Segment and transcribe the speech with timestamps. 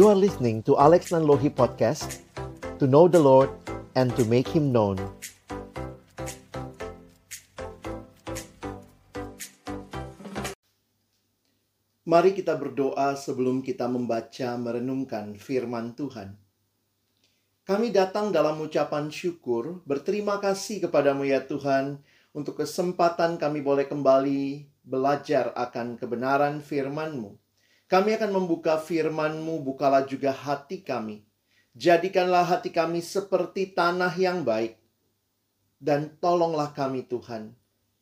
[0.00, 2.24] You are listening to Alex Nanlohi Podcast
[2.80, 3.52] To know the Lord
[3.92, 4.96] and to make Him known
[12.08, 16.32] Mari kita berdoa sebelum kita membaca merenungkan firman Tuhan.
[17.68, 22.00] Kami datang dalam ucapan syukur, berterima kasih kepadamu ya Tuhan,
[22.32, 27.39] untuk kesempatan kami boleh kembali belajar akan kebenaran firman-Mu.
[27.90, 31.26] Kami akan membuka firman-Mu, bukalah juga hati kami.
[31.74, 34.78] Jadikanlah hati kami seperti tanah yang baik.
[35.82, 37.50] Dan tolonglah kami Tuhan.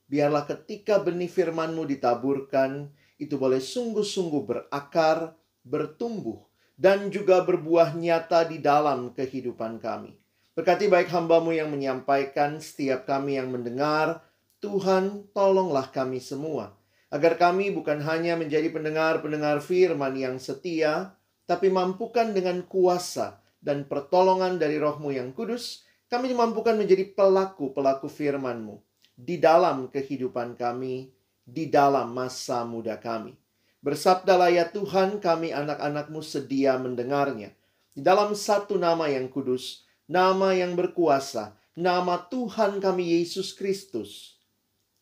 [0.05, 5.33] Biarlah ketika benih firman-Mu ditaburkan, itu boleh sungguh-sungguh berakar,
[5.65, 6.45] bertumbuh,
[6.77, 10.21] dan juga berbuah nyata di dalam kehidupan kami.
[10.53, 14.21] Berkati baik hambamu yang menyampaikan, setiap kami yang mendengar,
[14.61, 16.78] Tuhan tolonglah kami semua
[17.09, 21.17] agar kami bukan hanya menjadi pendengar-pendengar firman yang setia,
[21.49, 28.81] tapi mampukan dengan kuasa dan pertolongan dari rohmu yang kudus, kami dimampukan menjadi pelaku-pelaku firman-Mu
[29.19, 31.11] di dalam kehidupan kami,
[31.43, 33.35] di dalam masa muda kami.
[33.83, 37.55] Bersabdalah ya Tuhan, kami anak-anakmu sedia mendengarnya.
[37.97, 44.38] Di dalam satu nama yang kudus, nama yang berkuasa, nama Tuhan kami Yesus Kristus,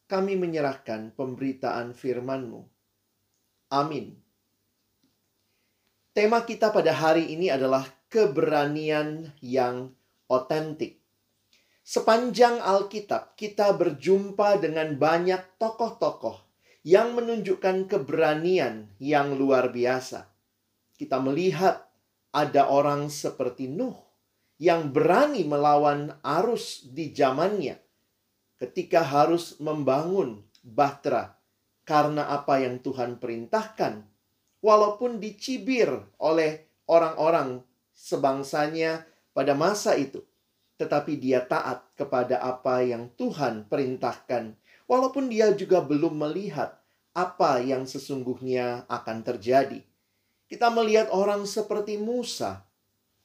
[0.06, 2.62] kami menyerahkan pemberitaan firman-Mu.
[3.74, 4.14] Amin.
[6.14, 9.92] Tema kita pada hari ini adalah keberanian yang
[10.30, 11.02] otentik.
[11.86, 16.42] Sepanjang Alkitab, kita berjumpa dengan banyak tokoh-tokoh
[16.86, 20.26] yang menunjukkan keberanian yang luar biasa.
[20.96, 21.86] Kita melihat
[22.30, 23.94] ada orang seperti Nuh
[24.56, 27.85] yang berani melawan arus di zamannya
[28.56, 31.36] ketika harus membangun bahtera
[31.86, 34.02] karena apa yang Tuhan perintahkan,
[34.58, 37.62] walaupun dicibir oleh orang-orang
[37.94, 40.24] sebangsanya pada masa itu,
[40.76, 44.58] tetapi dia taat kepada apa yang Tuhan perintahkan,
[44.90, 46.74] walaupun dia juga belum melihat
[47.16, 49.80] apa yang sesungguhnya akan terjadi.
[50.46, 52.66] Kita melihat orang seperti Musa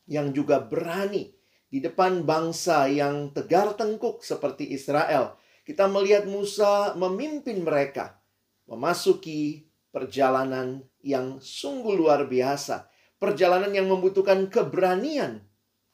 [0.10, 1.41] yang juga berani
[1.72, 5.40] di depan bangsa yang tegar tengkuk seperti Israel.
[5.64, 8.20] Kita melihat Musa memimpin mereka
[8.68, 12.92] memasuki perjalanan yang sungguh luar biasa.
[13.16, 15.46] Perjalanan yang membutuhkan keberanian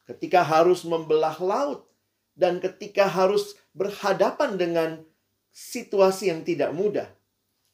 [0.08, 1.86] ketika harus membelah laut
[2.34, 4.90] dan ketika harus berhadapan dengan
[5.52, 7.06] situasi yang tidak mudah.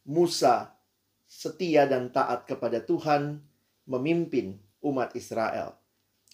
[0.05, 0.77] Musa
[1.25, 3.41] setia dan taat kepada Tuhan
[3.89, 5.84] memimpin umat Israel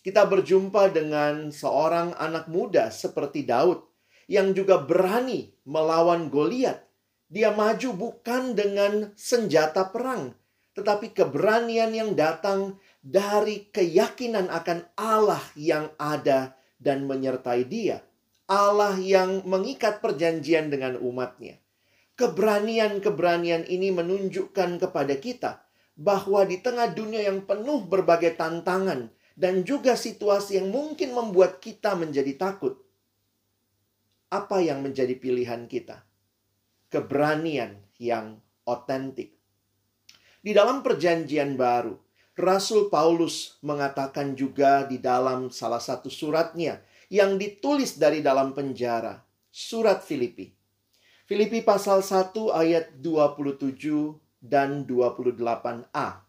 [0.01, 3.85] kita berjumpa dengan seorang anak muda seperti Daud
[4.31, 6.87] yang juga berani melawan Goliat.
[7.31, 10.35] Dia maju bukan dengan senjata perang,
[10.75, 18.03] tetapi keberanian yang datang dari keyakinan akan Allah yang ada dan menyertai dia.
[18.51, 21.63] Allah yang mengikat perjanjian dengan umatnya.
[22.19, 25.63] Keberanian-keberanian ini menunjukkan kepada kita
[25.95, 31.97] bahwa di tengah dunia yang penuh berbagai tantangan, dan juga situasi yang mungkin membuat kita
[31.97, 32.77] menjadi takut.
[34.29, 36.05] Apa yang menjadi pilihan kita?
[36.93, 38.37] Keberanian yang
[38.69, 39.33] otentik.
[40.45, 41.97] Di dalam Perjanjian Baru,
[42.37, 50.05] Rasul Paulus mengatakan juga di dalam salah satu suratnya yang ditulis dari dalam penjara, surat
[50.05, 50.53] Filipi.
[51.25, 56.29] Filipi pasal 1 ayat 27 dan 28a.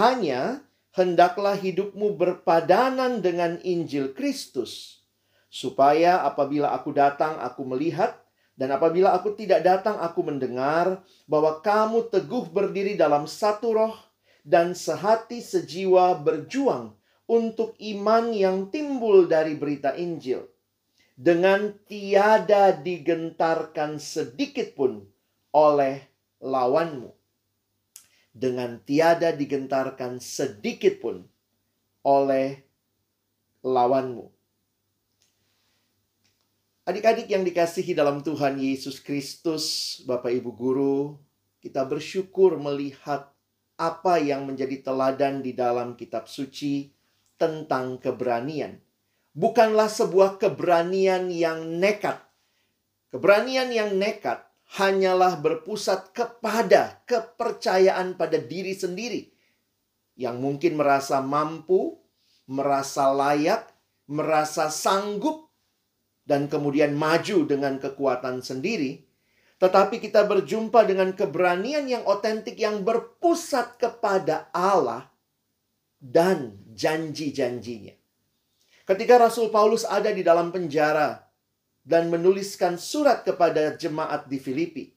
[0.00, 5.02] Hanya hendaklah hidupmu berpadanan dengan Injil Kristus,
[5.46, 8.18] supaya apabila aku datang, aku melihat,
[8.58, 13.96] dan apabila aku tidak datang, aku mendengar bahwa kamu teguh berdiri dalam satu roh
[14.42, 16.92] dan sehati sejiwa berjuang
[17.30, 20.50] untuk iman yang timbul dari berita Injil,
[21.14, 25.06] dengan tiada digentarkan sedikit pun
[25.54, 26.02] oleh
[26.42, 27.19] lawanmu
[28.40, 31.28] dengan tiada digentarkan sedikit pun
[32.00, 32.64] oleh
[33.60, 34.32] lawanmu.
[36.88, 41.20] Adik-adik yang dikasihi dalam Tuhan Yesus Kristus, Bapak Ibu guru,
[41.60, 43.28] kita bersyukur melihat
[43.76, 46.90] apa yang menjadi teladan di dalam kitab suci
[47.36, 48.80] tentang keberanian.
[49.36, 52.18] Bukanlah sebuah keberanian yang nekat.
[53.12, 59.26] Keberanian yang nekat hanyalah berpusat kepada kepercayaan pada diri sendiri
[60.14, 61.98] yang mungkin merasa mampu,
[62.46, 63.66] merasa layak,
[64.06, 65.50] merasa sanggup,
[66.22, 69.02] dan kemudian maju dengan kekuatan sendiri.
[69.60, 75.10] Tetapi kita berjumpa dengan keberanian yang otentik yang berpusat kepada Allah
[76.00, 77.92] dan janji-janjinya.
[78.88, 81.29] Ketika Rasul Paulus ada di dalam penjara
[81.90, 84.94] dan menuliskan surat kepada jemaat di Filipi,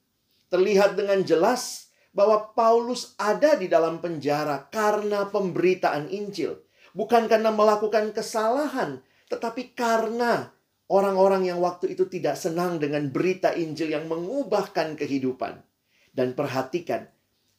[0.54, 6.62] terlihat dengan jelas bahwa Paulus ada di dalam penjara karena pemberitaan Injil,
[6.94, 9.02] bukan karena melakukan kesalahan,
[9.34, 10.54] tetapi karena
[10.86, 15.66] orang-orang yang waktu itu tidak senang dengan berita Injil yang mengubahkan kehidupan.
[16.14, 17.10] Dan perhatikan,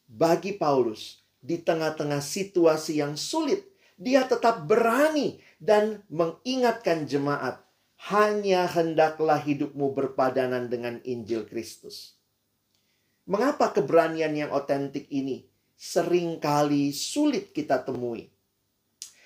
[0.07, 3.67] bagi Paulus di tengah-tengah situasi yang sulit,
[3.99, 7.64] dia tetap berani dan mengingatkan jemaat,
[8.13, 12.13] hanya hendaklah hidupmu berpadanan dengan Injil Kristus.
[13.25, 18.29] Mengapa keberanian yang otentik ini sering kali sulit kita temui?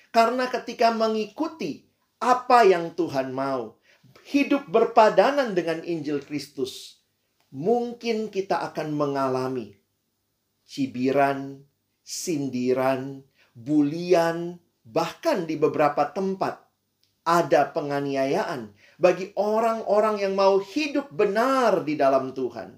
[0.08, 1.84] Karena ketika mengikuti
[2.24, 3.76] apa yang Tuhan mau,
[4.24, 7.04] hidup berpadanan dengan Injil Kristus,
[7.52, 9.76] mungkin kita akan mengalami
[10.64, 11.68] cibiran,
[12.00, 13.20] sindiran,
[13.52, 14.56] bulian,
[14.88, 16.69] bahkan di beberapa tempat
[17.24, 22.76] ada penganiayaan bagi orang-orang yang mau hidup benar di dalam Tuhan.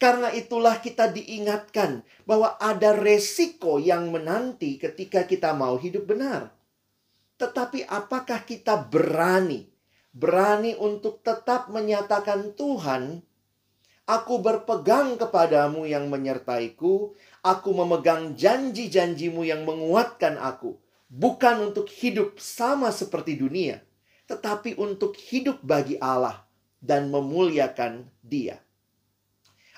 [0.00, 6.48] Karena itulah kita diingatkan bahwa ada resiko yang menanti ketika kita mau hidup benar.
[7.36, 9.68] Tetapi apakah kita berani?
[10.10, 13.20] Berani untuk tetap menyatakan Tuhan,
[14.08, 20.76] aku berpegang kepadamu yang menyertaiku, Aku memegang janji-janjimu yang menguatkan aku.
[21.10, 23.82] Bukan untuk hidup sama seperti dunia.
[24.30, 26.46] Tetapi untuk hidup bagi Allah
[26.78, 28.62] dan memuliakan dia.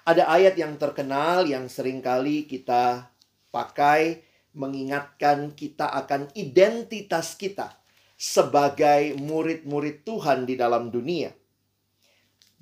[0.04, 3.08] Ada ayat yang terkenal yang sering kali kita
[3.48, 4.20] pakai
[4.52, 7.80] mengingatkan kita akan identitas kita
[8.20, 11.32] sebagai murid-murid Tuhan di dalam dunia.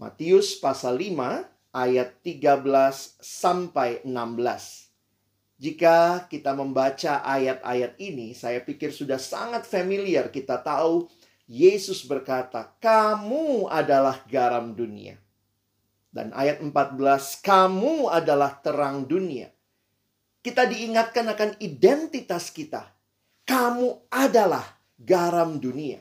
[0.01, 2.65] Matius pasal 5 ayat 13
[3.21, 4.80] sampai 16.
[5.61, 10.33] Jika kita membaca ayat-ayat ini, saya pikir sudah sangat familiar.
[10.33, 11.05] Kita tahu
[11.45, 15.21] Yesus berkata, "Kamu adalah garam dunia."
[16.09, 19.53] Dan ayat 14, "Kamu adalah terang dunia."
[20.41, 22.89] Kita diingatkan akan identitas kita.
[23.45, 24.65] Kamu adalah
[24.97, 26.01] garam dunia.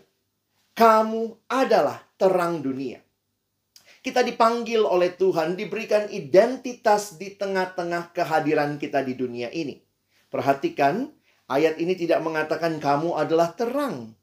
[0.72, 3.09] Kamu adalah terang dunia.
[4.00, 9.84] Kita dipanggil oleh Tuhan, diberikan identitas di tengah-tengah kehadiran kita di dunia ini.
[10.31, 11.12] Perhatikan,
[11.51, 14.16] ayat ini tidak mengatakan kamu adalah terang.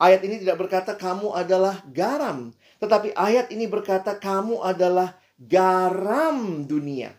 [0.00, 2.50] Ayat ini tidak berkata kamu adalah garam,
[2.80, 7.14] tetapi ayat ini berkata kamu adalah garam dunia.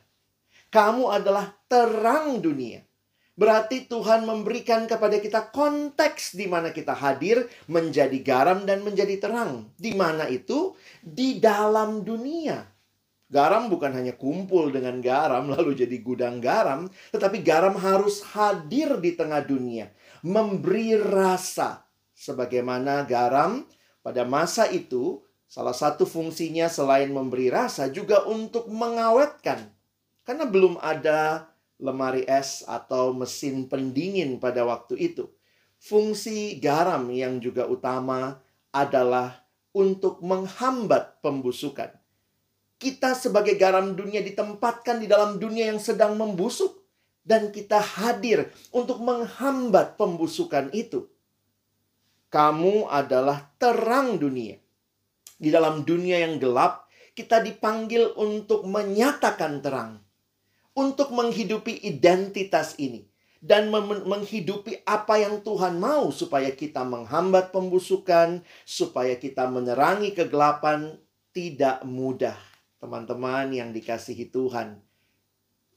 [0.74, 2.84] Kamu adalah terang dunia.
[3.32, 9.72] Berarti Tuhan memberikan kepada kita konteks di mana kita hadir menjadi garam dan menjadi terang.
[9.80, 10.76] Di mana itu?
[11.00, 12.68] Di dalam dunia.
[13.32, 19.16] Garam bukan hanya kumpul dengan garam lalu jadi gudang garam, tetapi garam harus hadir di
[19.16, 19.88] tengah dunia,
[20.20, 21.88] memberi rasa.
[22.12, 23.66] Sebagaimana garam
[24.04, 29.72] pada masa itu salah satu fungsinya selain memberi rasa juga untuk mengawetkan.
[30.22, 31.51] Karena belum ada
[31.82, 35.28] lemari es atau mesin pendingin pada waktu itu.
[35.82, 38.38] Fungsi garam yang juga utama
[38.70, 39.42] adalah
[39.74, 41.90] untuk menghambat pembusukan.
[42.78, 46.86] Kita sebagai garam dunia ditempatkan di dalam dunia yang sedang membusuk
[47.26, 51.10] dan kita hadir untuk menghambat pembusukan itu.
[52.30, 54.58] Kamu adalah terang dunia.
[55.42, 56.86] Di dalam dunia yang gelap,
[57.18, 60.01] kita dipanggil untuk menyatakan terang
[60.78, 63.12] untuk menghidupi identitas ini
[63.42, 71.02] dan menghidupi apa yang Tuhan mau supaya kita menghambat pembusukan, supaya kita menerangi kegelapan
[71.34, 72.38] tidak mudah.
[72.78, 74.78] Teman-teman yang dikasihi Tuhan,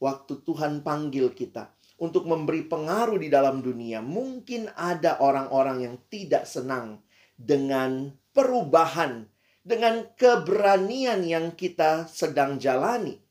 [0.00, 6.44] waktu Tuhan panggil kita untuk memberi pengaruh di dalam dunia, mungkin ada orang-orang yang tidak
[6.44, 7.00] senang
[7.36, 9.24] dengan perubahan,
[9.64, 13.23] dengan keberanian yang kita sedang jalani.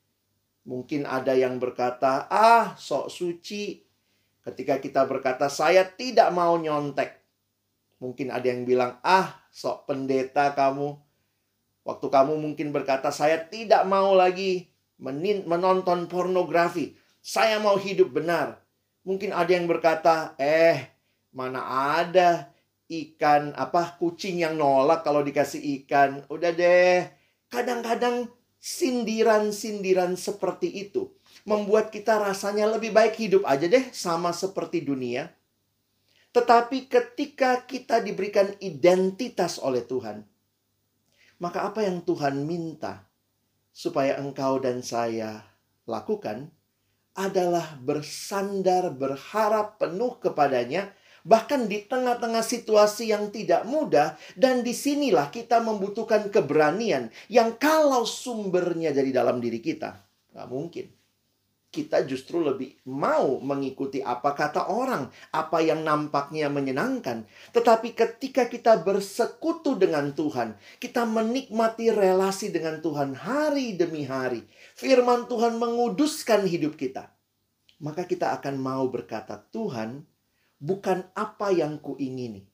[0.63, 3.83] Mungkin ada yang berkata, "Ah, sok suci."
[4.43, 7.19] Ketika kita berkata, "Saya tidak mau nyontek."
[7.99, 10.99] Mungkin ada yang bilang, "Ah, sok pendeta kamu."
[11.83, 14.71] Waktu kamu mungkin berkata, "Saya tidak mau lagi
[15.43, 16.95] menonton pornografi.
[17.19, 18.63] Saya mau hidup benar."
[19.03, 20.79] Mungkin ada yang berkata, "Eh,
[21.35, 21.59] mana
[21.99, 22.53] ada
[22.93, 26.23] ikan apa kucing yang nolak kalau dikasih ikan.
[26.29, 27.07] Udah deh.
[27.49, 28.29] Kadang-kadang
[28.63, 31.11] sindiran-sindiran seperti itu
[31.43, 35.27] membuat kita rasanya lebih baik hidup aja deh sama seperti dunia.
[36.31, 40.23] Tetapi ketika kita diberikan identitas oleh Tuhan,
[41.43, 43.03] maka apa yang Tuhan minta
[43.75, 45.43] supaya engkau dan saya
[45.83, 46.47] lakukan
[47.13, 55.31] adalah bersandar berharap penuh kepadanya, bahkan di tengah-tengah situasi yang tidak mudah, dan di sinilah
[55.31, 59.97] kita membutuhkan keberanian yang kalau sumbernya dari dalam diri kita,
[60.35, 60.87] nggak mungkin.
[61.73, 67.25] Kita justru lebih mau mengikuti apa kata orang, apa yang nampaknya menyenangkan.
[67.49, 74.45] Tetapi ketika kita bersekutu dengan Tuhan, kita menikmati relasi dengan Tuhan hari demi hari.
[74.77, 77.09] Firman Tuhan menguduskan hidup kita.
[77.81, 80.05] Maka kita akan mau berkata, Tuhan,
[80.63, 82.47] bukan apa yang kuingini,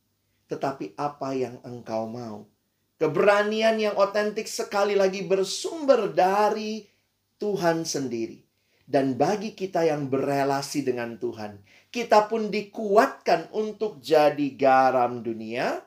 [0.49, 2.49] tetapi apa yang engkau mau.
[2.97, 6.89] Keberanian yang otentik sekali lagi bersumber dari
[7.37, 8.41] Tuhan sendiri.
[8.89, 11.61] Dan bagi kita yang berelasi dengan Tuhan,
[11.93, 15.77] kita pun dikuatkan untuk jadi garam dunia,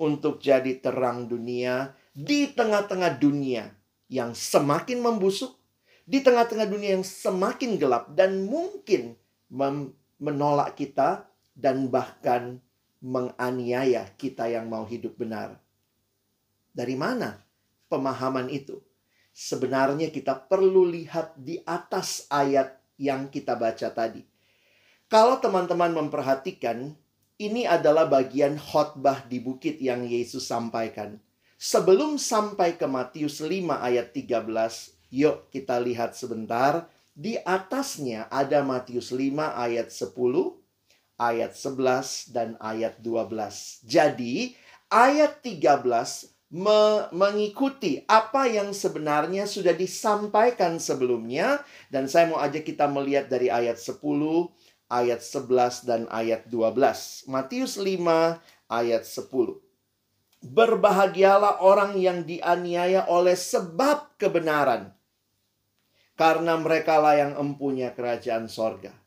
[0.00, 3.76] untuk jadi terang dunia di tengah-tengah dunia
[4.08, 5.52] yang semakin membusuk,
[6.08, 9.20] di tengah-tengah dunia yang semakin gelap dan mungkin
[10.16, 12.60] menolak kita dan bahkan
[13.00, 15.56] menganiaya kita yang mau hidup benar.
[16.76, 17.40] Dari mana
[17.88, 18.76] pemahaman itu?
[19.32, 24.24] Sebenarnya kita perlu lihat di atas ayat yang kita baca tadi.
[25.08, 26.92] Kalau teman-teman memperhatikan,
[27.36, 31.20] ini adalah bagian khotbah di bukit yang Yesus sampaikan.
[31.56, 34.44] Sebelum sampai ke Matius 5 ayat 13,
[35.12, 36.88] yuk kita lihat sebentar.
[37.16, 40.12] Di atasnya ada Matius 5 ayat 10,
[41.16, 43.84] ayat 11 dan ayat 12.
[43.84, 44.56] Jadi,
[44.92, 51.58] ayat 13 me mengikuti apa yang sebenarnya sudah disampaikan sebelumnya
[51.90, 53.98] dan saya mau ajak kita melihat dari ayat 10,
[54.86, 57.26] ayat 11 dan ayat 12.
[57.26, 58.38] Matius 5
[58.70, 59.58] ayat 10.
[60.46, 64.94] Berbahagialah orang yang dianiaya oleh sebab kebenaran.
[66.16, 69.05] Karena mereka lah yang empunya kerajaan sorga.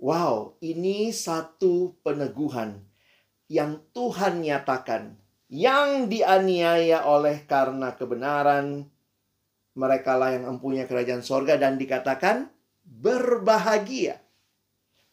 [0.00, 2.80] Wow, ini satu peneguhan
[3.52, 5.20] yang Tuhan nyatakan.
[5.52, 8.88] Yang dianiaya oleh karena kebenaran,
[9.76, 12.48] mereka lah yang mempunyai kerajaan sorga dan dikatakan
[12.80, 14.24] berbahagia.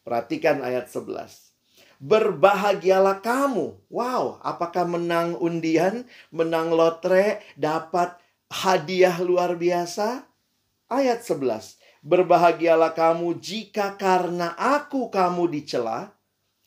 [0.07, 1.51] Perhatikan ayat 11.
[1.99, 3.91] Berbahagialah kamu.
[3.91, 8.15] Wow, apakah menang undian, menang lotre, dapat
[8.47, 10.23] hadiah luar biasa?
[10.87, 11.75] Ayat 11.
[12.05, 16.13] Berbahagialah kamu jika karena aku kamu dicela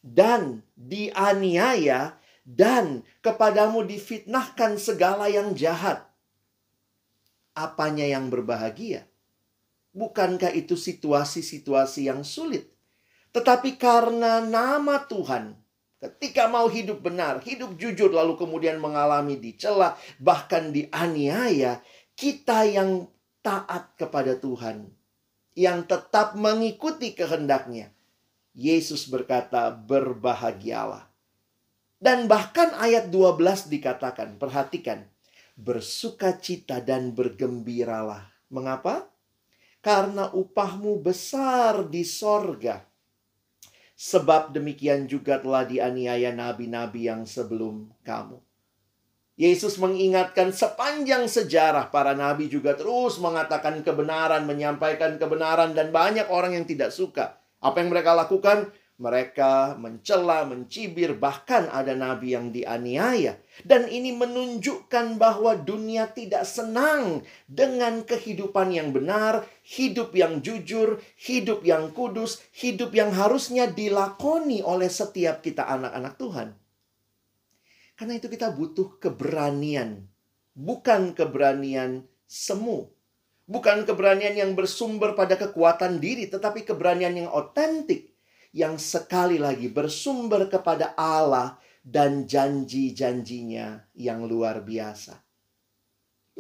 [0.03, 6.03] dan dianiaya dan kepadamu difitnahkan segala yang jahat.
[7.55, 9.07] Apanya yang berbahagia?
[9.91, 12.71] Bukankah itu situasi-situasi yang sulit?
[13.31, 15.55] Tetapi karena nama Tuhan,
[15.99, 21.83] ketika mau hidup benar, hidup jujur, lalu kemudian mengalami dicela, bahkan dianiaya,
[22.19, 23.07] kita yang
[23.43, 24.91] taat kepada Tuhan,
[25.61, 27.93] yang tetap mengikuti kehendaknya.
[28.57, 31.05] Yesus berkata, berbahagialah.
[32.01, 35.05] Dan bahkan ayat 12 dikatakan, perhatikan,
[35.53, 38.33] bersuka cita dan bergembiralah.
[38.49, 39.13] Mengapa?
[39.85, 42.89] Karena upahmu besar di sorga.
[44.01, 48.41] Sebab demikian juga telah dianiaya nabi-nabi yang sebelum kamu.
[49.41, 56.61] Yesus mengingatkan sepanjang sejarah para nabi juga terus mengatakan kebenaran, menyampaikan kebenaran dan banyak orang
[56.61, 57.41] yang tidak suka.
[57.65, 58.69] Apa yang mereka lakukan?
[59.01, 63.41] Mereka mencela, mencibir, bahkan ada nabi yang dianiaya.
[63.65, 71.65] Dan ini menunjukkan bahwa dunia tidak senang dengan kehidupan yang benar, hidup yang jujur, hidup
[71.65, 76.61] yang kudus, hidup yang harusnya dilakoni oleh setiap kita anak-anak Tuhan.
[78.01, 80.09] Karena itu kita butuh keberanian.
[80.57, 82.89] Bukan keberanian semu.
[83.45, 88.17] Bukan keberanian yang bersumber pada kekuatan diri, tetapi keberanian yang otentik.
[88.57, 95.21] Yang sekali lagi bersumber kepada Allah dan janji-janjinya yang luar biasa.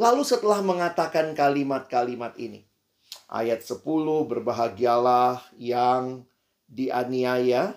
[0.00, 2.64] Lalu setelah mengatakan kalimat-kalimat ini.
[3.28, 3.84] Ayat 10,
[4.24, 6.24] berbahagialah yang
[6.72, 7.76] dianiaya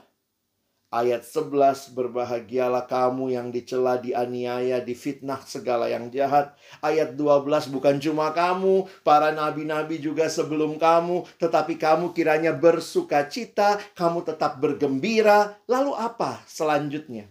[0.94, 6.54] Ayat 11 berbahagialah kamu yang dicela, dianiaya, difitnah segala yang jahat.
[6.86, 13.82] Ayat 12 bukan cuma kamu, para nabi-nabi juga sebelum kamu, tetapi kamu kiranya bersuka cita,
[13.98, 15.58] kamu tetap bergembira.
[15.66, 17.26] Lalu apa selanjutnya?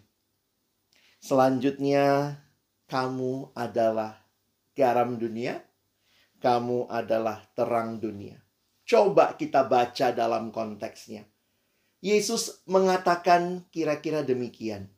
[1.23, 2.43] Selanjutnya
[2.91, 4.27] kamu adalah
[4.75, 5.63] garam dunia,
[6.43, 8.43] kamu adalah terang dunia.
[8.83, 11.32] Coba kita baca dalam konteksnya.
[12.03, 14.91] Yesus mengatakan kira-kira demikian.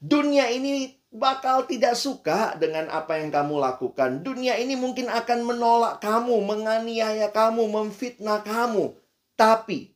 [0.00, 4.24] Dunia ini bakal tidak suka dengan apa yang kamu lakukan.
[4.24, 8.96] Dunia ini mungkin akan menolak kamu, menganiaya kamu, memfitnah kamu.
[9.36, 9.92] Tapi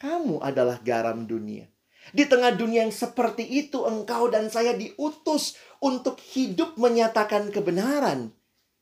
[0.00, 1.68] kamu adalah garam dunia.
[2.12, 8.28] Di tengah dunia yang seperti itu, engkau dan saya diutus untuk hidup menyatakan kebenaran.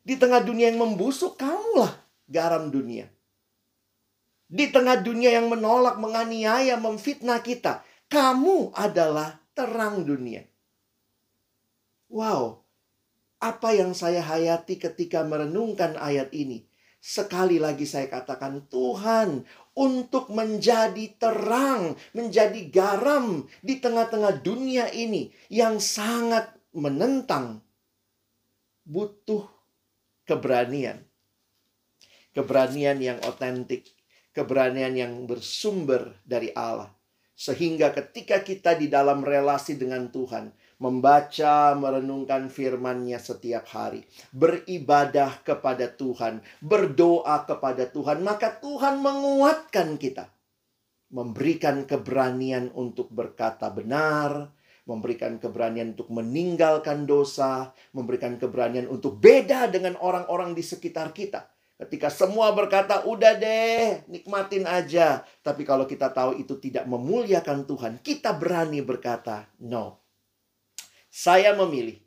[0.03, 1.95] Di tengah dunia yang membusuk, kamulah
[2.27, 3.07] garam dunia.
[4.53, 7.81] Di tengah dunia yang menolak, menganiaya, memfitnah kita,
[8.13, 10.45] kamu adalah terang dunia.
[12.13, 12.61] Wow,
[13.41, 16.69] apa yang saya hayati ketika merenungkan ayat ini?
[17.03, 25.81] Sekali lagi saya katakan, Tuhan untuk menjadi terang, menjadi garam di tengah-tengah dunia ini yang
[25.81, 27.65] sangat menentang,
[28.85, 29.49] butuh
[30.29, 31.03] keberanian.
[32.33, 33.92] Keberanian yang otentik,
[34.33, 36.91] keberanian yang bersumber dari Allah.
[37.33, 44.03] Sehingga ketika kita di dalam relasi dengan Tuhan, membaca, merenungkan firman-Nya setiap hari,
[44.35, 50.27] beribadah kepada Tuhan, berdoa kepada Tuhan, maka Tuhan menguatkan kita.
[51.13, 54.49] Memberikan keberanian untuk berkata benar,
[54.89, 61.52] memberikan keberanian untuk meninggalkan dosa, memberikan keberanian untuk beda dengan orang-orang di sekitar kita.
[61.83, 67.99] Ketika semua berkata, "Udah deh, nikmatin aja." Tapi kalau kita tahu itu tidak memuliakan Tuhan,
[67.99, 69.99] kita berani berkata, "No,
[71.11, 71.99] saya memilih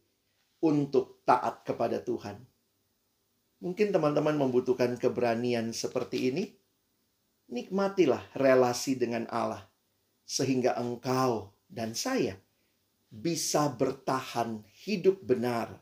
[0.66, 2.42] untuk taat kepada Tuhan.
[3.62, 6.44] Mungkin teman-teman membutuhkan keberanian seperti ini.
[7.46, 9.70] Nikmatilah relasi dengan Allah,
[10.26, 12.42] sehingga engkau dan saya
[13.14, 15.78] bisa bertahan hidup benar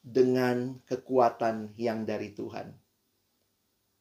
[0.00, 2.72] dengan kekuatan yang dari Tuhan.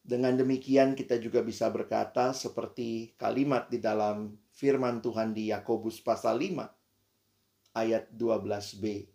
[0.10, 6.42] Dengan demikian, kita juga bisa berkata, seperti kalimat di dalam firman Tuhan di Yakobus pasal
[6.42, 9.06] 5 ayat 12b.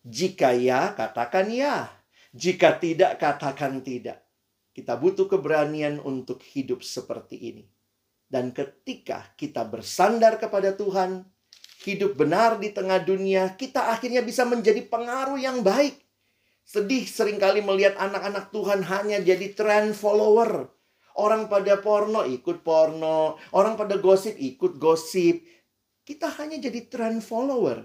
[0.00, 1.84] Jika ya, katakan ya.
[2.32, 4.24] Jika tidak, katakan tidak.
[4.72, 7.64] Kita butuh keberanian untuk hidup seperti ini.
[8.24, 11.28] Dan ketika kita bersandar kepada Tuhan,
[11.84, 16.01] hidup benar di tengah dunia, kita akhirnya bisa menjadi pengaruh yang baik.
[16.62, 20.70] Sedih sering kali melihat anak-anak Tuhan hanya jadi trend follower.
[21.12, 25.44] Orang pada porno ikut porno, orang pada gosip ikut gosip.
[26.02, 27.84] Kita hanya jadi trend follower.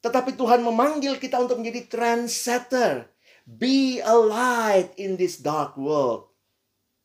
[0.00, 3.10] Tetapi Tuhan memanggil kita untuk menjadi trendsetter.
[3.44, 6.30] Be a light in this dark world.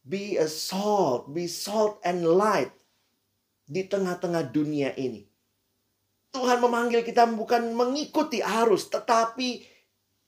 [0.05, 2.69] Be a salt, be salt and light
[3.65, 5.25] di tengah-tengah dunia ini.
[6.29, 9.74] Tuhan memanggil kita bukan mengikuti arus, tetapi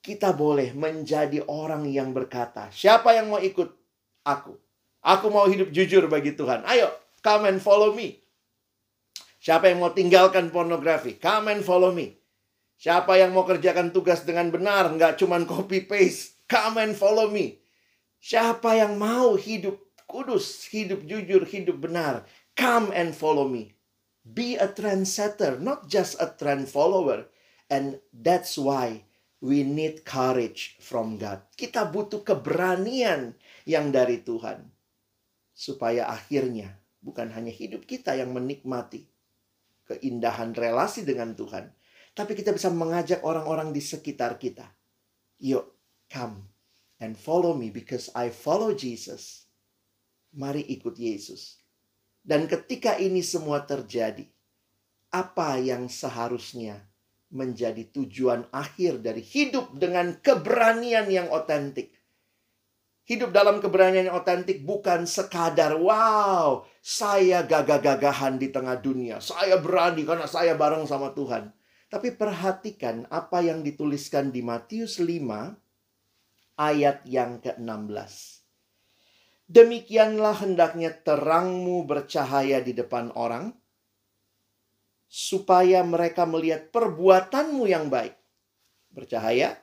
[0.08, 3.68] kita boleh menjadi orang yang berkata, "Siapa yang mau ikut
[4.24, 4.56] aku?
[5.04, 6.64] Aku mau hidup jujur bagi Tuhan.
[6.64, 6.88] Ayo,
[7.20, 8.24] come and follow me."
[9.44, 11.20] Siapa yang mau tinggalkan pornografi?
[11.20, 12.16] Come and follow me.
[12.78, 17.58] Siapa yang mau kerjakan tugas dengan benar, nggak cuman copy paste, come and follow me.
[18.22, 22.22] Siapa yang mau hidup kudus, hidup jujur, hidup benar,
[22.54, 23.74] come and follow me.
[24.22, 27.32] Be a trendsetter, not just a trend follower.
[27.72, 29.07] And that's why
[29.42, 31.46] we need courage from God.
[31.54, 34.66] Kita butuh keberanian yang dari Tuhan.
[35.58, 39.10] Supaya akhirnya bukan hanya hidup kita yang menikmati
[39.88, 41.72] keindahan relasi dengan Tuhan,
[42.12, 44.68] tapi kita bisa mengajak orang-orang di sekitar kita.
[45.40, 45.66] Yuk,
[46.12, 46.46] come
[47.00, 49.48] and follow me because I follow Jesus.
[50.36, 51.58] Mari ikut Yesus.
[52.22, 54.28] Dan ketika ini semua terjadi,
[55.08, 56.84] apa yang seharusnya
[57.34, 61.96] menjadi tujuan akhir dari hidup dengan keberanian yang otentik?
[63.08, 69.24] Hidup dalam keberanian yang otentik bukan sekadar wow, saya gagah-gagahan di tengah dunia.
[69.24, 71.56] Saya berani karena saya bareng sama Tuhan.
[71.88, 75.08] Tapi perhatikan apa yang dituliskan di Matius 5
[76.60, 78.44] ayat yang ke-16.
[79.48, 83.56] Demikianlah hendaknya terangmu bercahaya di depan orang,
[85.08, 88.14] supaya mereka melihat perbuatanmu yang baik.
[88.92, 89.56] Bercahaya,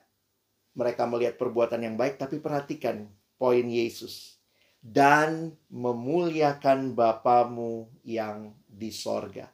[0.74, 4.40] mereka melihat perbuatan yang baik, tapi perhatikan poin Yesus.
[4.85, 9.48] Dan memuliakan Bapamu yang di sorga.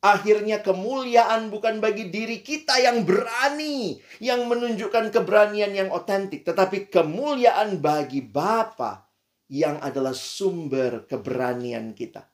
[0.00, 7.84] Akhirnya kemuliaan bukan bagi diri kita yang berani, yang menunjukkan keberanian yang otentik, tetapi kemuliaan
[7.84, 9.04] bagi Bapa
[9.52, 12.29] yang adalah sumber keberanian kita.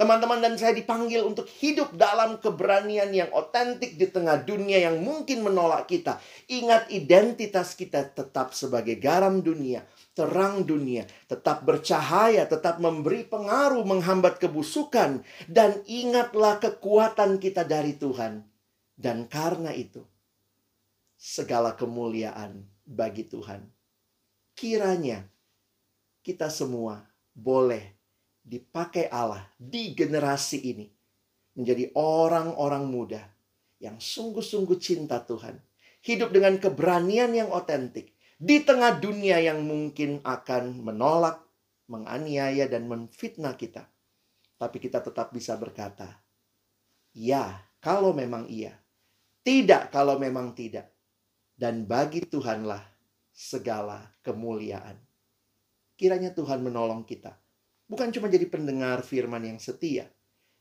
[0.00, 5.44] Teman-teman dan saya dipanggil untuk hidup dalam keberanian yang otentik di tengah dunia yang mungkin
[5.44, 6.16] menolak kita.
[6.48, 9.84] Ingat identitas kita tetap sebagai garam dunia,
[10.16, 15.20] terang dunia, tetap bercahaya, tetap memberi pengaruh, menghambat kebusukan,
[15.52, 18.48] dan ingatlah kekuatan kita dari Tuhan.
[18.96, 20.00] Dan karena itu,
[21.20, 23.68] segala kemuliaan bagi Tuhan.
[24.56, 25.28] Kiranya
[26.24, 27.04] kita semua
[27.36, 27.99] boleh
[28.50, 30.90] dipakai Allah di generasi ini
[31.54, 33.22] menjadi orang-orang muda
[33.78, 35.62] yang sungguh-sungguh cinta Tuhan.
[36.00, 41.44] Hidup dengan keberanian yang otentik di tengah dunia yang mungkin akan menolak,
[41.92, 43.84] menganiaya, dan menfitnah kita.
[44.56, 46.08] Tapi kita tetap bisa berkata,
[47.12, 48.80] "Ya, kalau memang iya,
[49.44, 50.88] tidak kalau memang tidak."
[51.60, 52.80] Dan bagi Tuhanlah
[53.28, 54.96] segala kemuliaan.
[56.00, 57.36] Kiranya Tuhan menolong kita.
[57.90, 60.06] Bukan cuma jadi pendengar firman yang setia,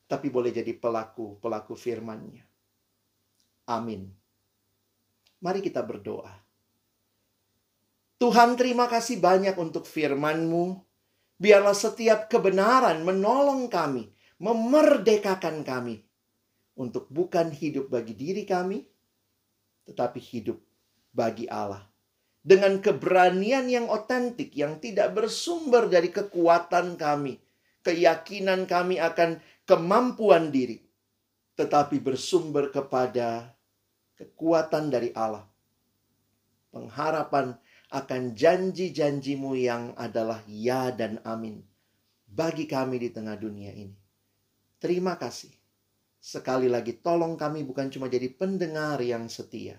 [0.09, 2.41] tapi boleh jadi pelaku-pelaku firman-Nya.
[3.69, 4.09] Amin.
[5.37, 6.33] Mari kita berdoa.
[8.17, 10.81] Tuhan terima kasih banyak untuk firman-Mu.
[11.37, 14.09] Biarlah setiap kebenaran menolong kami,
[14.41, 16.01] memerdekakan kami.
[16.81, 18.81] Untuk bukan hidup bagi diri kami,
[19.85, 20.57] tetapi hidup
[21.13, 21.89] bagi Allah
[22.49, 27.37] dengan keberanian yang otentik yang tidak bersumber dari kekuatan kami,
[27.85, 29.37] keyakinan kami akan
[29.69, 30.81] kemampuan diri,
[31.53, 33.53] tetapi bersumber kepada
[34.17, 35.45] kekuatan dari Allah.
[36.73, 37.53] Pengharapan
[37.93, 41.61] akan janji-janjimu yang adalah ya dan amin
[42.25, 43.93] bagi kami di tengah dunia ini.
[44.81, 45.53] Terima kasih.
[46.17, 49.77] Sekali lagi tolong kami bukan cuma jadi pendengar yang setia,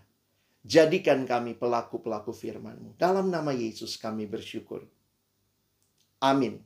[0.60, 3.00] Jadikan kami pelaku-pelaku firman-Mu.
[3.00, 4.84] Dalam nama Yesus kami bersyukur.
[6.20, 6.60] Amin.